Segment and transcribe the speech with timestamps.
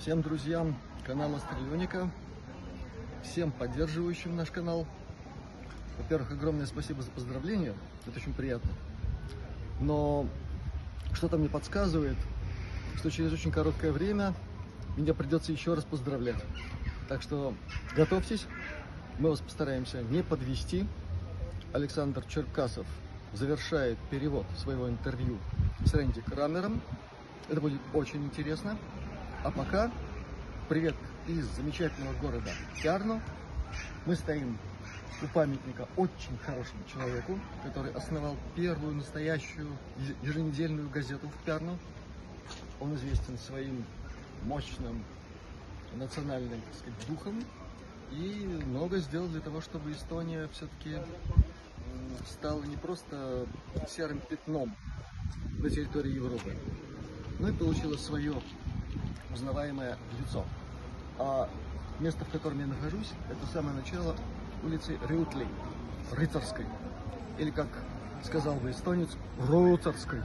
[0.00, 2.10] всем друзьям канала Стрелёника,
[3.22, 4.86] всем поддерживающим наш канал.
[5.98, 7.74] Во-первых, огромное спасибо за поздравления,
[8.06, 8.70] это очень приятно.
[9.78, 10.26] Но
[11.12, 12.16] что-то мне подсказывает,
[12.96, 14.32] что через очень короткое время
[14.96, 16.42] меня придется еще раз поздравлять.
[17.08, 17.54] Так что
[17.94, 18.46] готовьтесь,
[19.18, 20.86] мы вас постараемся не подвести.
[21.74, 22.86] Александр Черкасов
[23.34, 25.36] завершает перевод своего интервью
[25.84, 26.80] с Рэнди Крамером.
[27.50, 28.78] Это будет очень интересно.
[29.42, 29.90] А пока
[30.68, 30.94] привет
[31.26, 32.50] из замечательного города
[32.82, 33.22] Пярну.
[34.04, 34.58] Мы стоим
[35.22, 39.68] у памятника очень хорошему человеку, который основал первую настоящую
[40.22, 41.78] еженедельную газету в Пярну.
[42.80, 43.82] Он известен своим
[44.42, 45.02] мощным
[45.96, 47.42] национальным так сказать, духом
[48.12, 50.98] и много сделал для того, чтобы Эстония все-таки
[52.28, 53.46] стала не просто
[53.88, 54.76] серым пятном
[55.60, 56.54] на территории Европы,
[57.38, 58.34] но и получила свое
[59.32, 60.44] узнаваемое лицо.
[61.18, 61.48] А
[61.98, 64.16] место, в котором я нахожусь, это самое начало
[64.62, 65.46] улицы Рютли,
[66.12, 66.66] Рыцарской.
[67.38, 67.68] Или, как
[68.24, 70.20] сказал бы эстонец, Рыцарской.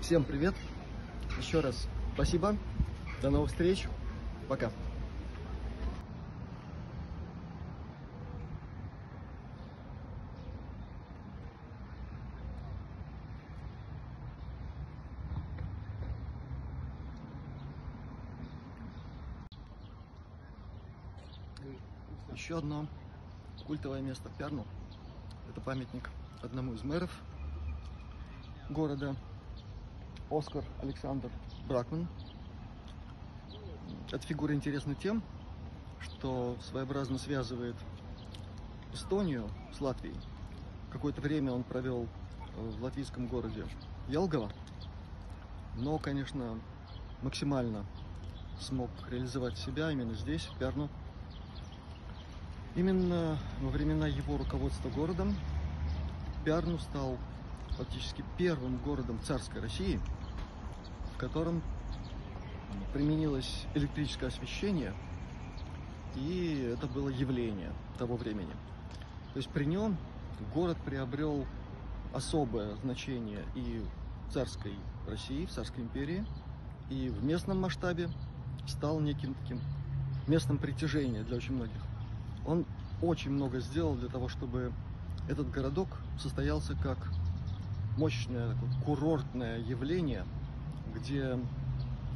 [0.00, 0.54] Всем привет.
[1.38, 2.56] Еще раз спасибо.
[3.22, 3.86] До новых встреч.
[4.48, 4.70] Пока.
[22.32, 22.86] Еще одно
[23.66, 24.66] культовое место Пярну.
[25.48, 26.10] Это памятник
[26.42, 27.10] одному из мэров
[28.68, 29.16] города,
[30.30, 31.30] Оскар Александр
[31.66, 32.08] Бракман.
[34.12, 35.22] Эта фигура интересна тем,
[36.00, 37.76] что своеобразно связывает
[38.92, 40.16] Эстонию с Латвией.
[40.90, 42.08] Какое-то время он провел
[42.56, 43.66] в латвийском городе
[44.08, 44.50] Ялгова,
[45.76, 46.60] но, конечно,
[47.22, 47.84] максимально
[48.60, 50.88] смог реализовать себя именно здесь, в Пярну.
[52.76, 55.34] Именно во времена его руководства городом
[56.44, 57.18] Пярну стал
[57.76, 60.00] фактически первым городом царской России,
[61.14, 61.62] в котором
[62.92, 64.94] применилось электрическое освещение,
[66.14, 68.52] и это было явление того времени.
[69.32, 69.96] То есть при нем
[70.54, 71.46] город приобрел
[72.14, 73.82] особое значение и
[74.28, 74.74] в царской
[75.08, 76.24] России, в царской империи,
[76.88, 78.08] и в местном масштабе
[78.66, 79.60] стал неким таким
[80.28, 81.82] местом притяжения для очень многих.
[82.46, 82.64] Он
[83.02, 84.72] очень много сделал для того, чтобы
[85.28, 86.98] этот городок состоялся как
[87.96, 90.24] мощное такое, курортное явление,
[90.94, 91.38] где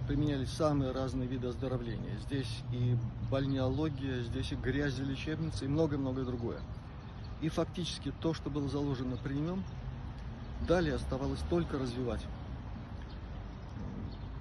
[0.07, 2.19] применялись самые разные виды оздоровления.
[2.27, 2.97] Здесь и
[3.31, 6.59] бальнеология, здесь и грязелечебница, и многое-многое другое.
[7.41, 9.63] И фактически то, что было заложено при нем,
[10.67, 12.25] далее оставалось только развивать.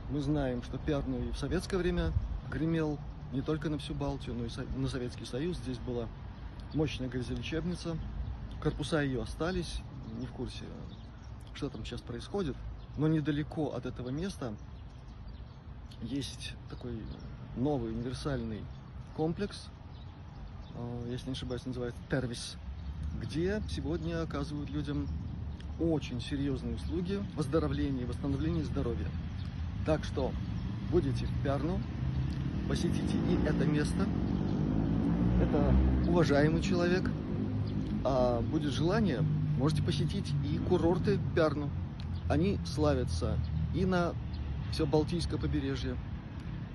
[0.09, 2.11] Мы знаем, что Пярну и в советское время
[2.51, 2.99] гремел
[3.33, 5.57] не только на всю Балтию, но и на Советский Союз.
[5.57, 6.07] Здесь была
[6.73, 7.97] мощная грязелечебница.
[8.61, 9.79] Корпуса ее остались,
[10.19, 10.63] не в курсе,
[11.55, 12.55] что там сейчас происходит.
[12.95, 14.53] Но недалеко от этого места
[16.03, 17.01] есть такой
[17.57, 18.61] новый универсальный
[19.17, 19.67] комплекс,
[20.75, 22.55] э, если не ошибаюсь, называется Тервис,
[23.19, 25.07] где сегодня оказывают людям
[25.79, 29.07] очень серьезные услуги в оздоровлении, восстановлении здоровья.
[29.85, 30.31] Так что
[30.91, 31.79] будете в Пярну,
[32.67, 34.07] посетите и это место.
[35.41, 35.75] Это
[36.07, 37.09] уважаемый человек.
[38.05, 39.23] А будет желание,
[39.57, 41.69] можете посетить и курорты Пярну.
[42.29, 43.37] Они славятся
[43.73, 44.13] и на
[44.71, 45.95] все Балтийское побережье,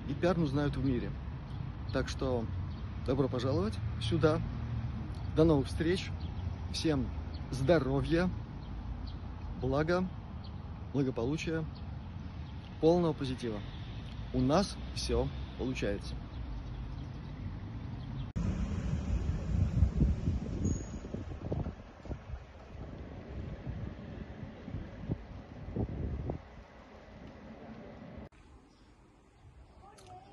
[0.07, 1.11] и Пярну знают в мире.
[1.93, 2.45] Так что
[3.05, 4.39] добро пожаловать сюда.
[5.35, 6.11] До новых встреч.
[6.71, 7.07] Всем
[7.51, 8.29] здоровья,
[9.61, 10.07] блага,
[10.93, 11.63] благополучия,
[12.79, 13.57] полного позитива.
[14.33, 15.27] У нас все
[15.59, 16.15] получается.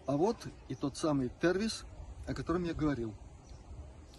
[0.07, 1.85] А вот и тот самый Тервис,
[2.27, 3.13] о котором я говорил.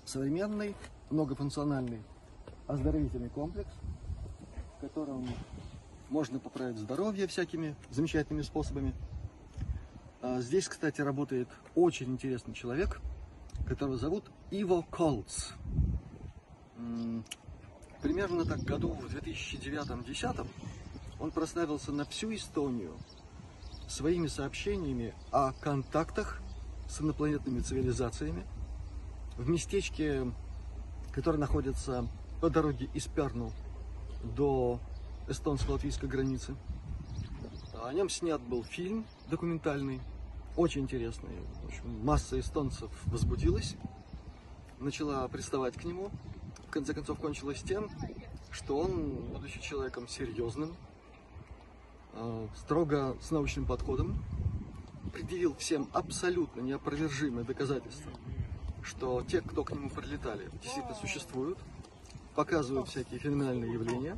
[0.06, 0.76] Современный,
[1.10, 2.04] многофункциональный
[2.68, 3.72] оздоровительный комплекс,
[4.78, 5.26] в котором
[6.10, 8.94] можно поправить здоровье всякими замечательными способами.
[10.22, 13.00] А здесь, кстати, работает очень интересный человек,
[13.68, 15.50] которого зовут Иво Колц.
[18.02, 20.48] Примерно так году в 2009-2010
[21.20, 22.96] он прославился на всю Эстонию
[23.88, 26.42] своими сообщениями о контактах
[26.90, 28.44] с инопланетными цивилизациями
[29.38, 30.32] в местечке,
[31.12, 32.08] которое находится
[32.42, 33.52] по дороге из Перну
[34.24, 34.80] до
[35.28, 36.56] эстонско-латвийской границы.
[37.84, 40.02] О нем снят был фильм документальный,
[40.56, 41.30] очень интересный.
[41.64, 43.76] В общем, масса эстонцев возбудилась,
[44.80, 46.10] начала приставать к нему.
[46.68, 47.90] В конце концов, кончилось тем,
[48.52, 50.76] что он, будучи человеком серьезным,
[52.14, 54.24] э, строго с научным подходом,
[55.14, 58.12] предъявил всем абсолютно неопровержимые доказательства,
[58.84, 61.58] что те, кто к нему прилетали, действительно существуют,
[62.36, 64.18] показывают всякие феноменальные явления,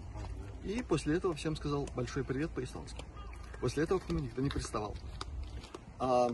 [0.64, 3.04] и после этого всем сказал большой привет по-эстонски.
[3.62, 4.96] После этого к нему никто не приставал.
[6.00, 6.30] А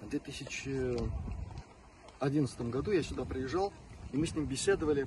[0.00, 3.72] в 2011 году я сюда приезжал,
[4.12, 5.06] и мы с ним беседовали.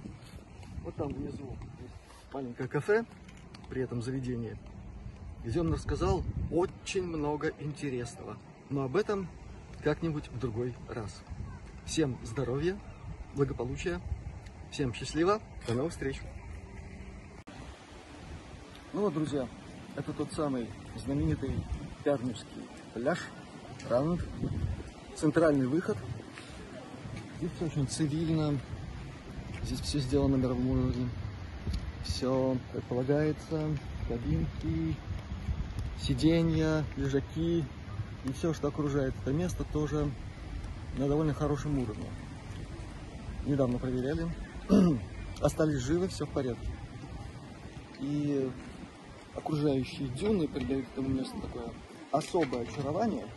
[0.84, 1.58] Вот там внизу
[2.34, 3.06] маленькое кафе
[3.70, 4.58] при этом заведении,
[5.44, 8.38] где он рассказал очень много интересного.
[8.70, 9.28] Но об этом
[9.84, 11.22] как-нибудь в другой раз.
[11.86, 12.80] Всем здоровья,
[13.36, 14.00] благополучия,
[14.72, 16.22] всем счастливо, до новых встреч!
[18.94, 19.46] Ну вот, друзья,
[19.96, 21.52] это тот самый знаменитый
[22.04, 23.20] Пярневский пляж,
[23.90, 24.22] Раунд,
[25.16, 25.98] центральный выход.
[27.38, 28.58] Здесь все очень цивильно,
[29.64, 31.10] здесь все сделано на мировом уровне.
[32.04, 33.68] Все, как полагается,
[34.08, 34.96] кабинки,
[36.00, 37.64] сиденья, лежаки
[38.26, 40.10] и все, что окружает это место, тоже
[40.98, 42.06] на довольно хорошем уровне.
[43.46, 44.28] Недавно проверяли,
[45.42, 46.68] остались живы, все в порядке.
[48.00, 48.50] И
[49.36, 51.70] окружающие дюны придают этому месту такое
[52.12, 53.28] особое очарование,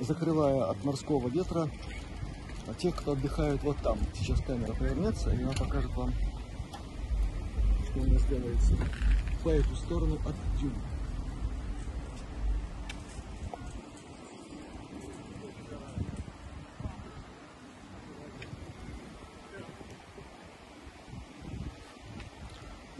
[0.00, 1.68] закрывая от морского ветра
[2.66, 3.98] а тех, кто отдыхают вот там.
[4.14, 6.12] Сейчас камера повернется, и она покажет вам,
[7.90, 8.76] что у нас делается
[9.42, 10.72] по эту сторону от дюн.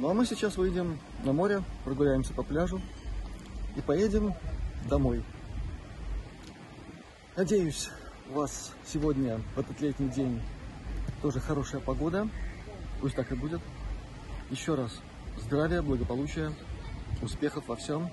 [0.04, 2.78] Ну а мы сейчас выйдем на море, прогуляемся по пляжу
[3.74, 4.34] и поедем
[4.86, 5.24] домой.
[7.38, 7.88] Надеюсь,
[8.28, 10.42] у вас сегодня, в этот летний день,
[11.22, 12.28] тоже хорошая погода.
[13.00, 13.62] Пусть так и будет.
[14.50, 15.00] Еще раз
[15.38, 16.52] здравия, благополучия,
[17.22, 18.10] успехов во всем.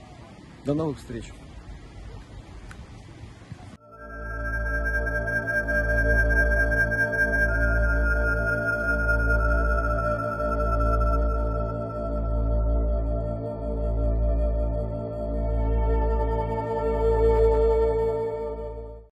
[0.63, 1.25] До новых встреч!